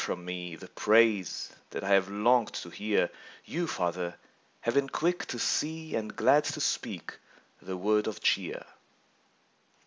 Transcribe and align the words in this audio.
from 0.03 0.25
me 0.25 0.55
The 0.55 0.67
praise 0.69 1.51
that 1.69 1.83
I 1.83 1.89
have 1.89 2.09
longed 2.09 2.53
to 2.55 2.71
hear, 2.71 3.07
Y>u, 3.47 3.67
Father, 3.67 4.15
have 4.61 4.73
been 4.73 4.89
quick 4.89 5.27
to 5.27 5.37
see 5.37 5.91
Ar^d 5.93 6.15
glad 6.15 6.43
to 6.45 6.59
speak 6.59 7.19
the 7.61 7.77
word 7.77 8.07
of 8.07 8.19
cheer. 8.19 8.65